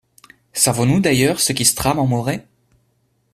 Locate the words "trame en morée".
1.75-2.41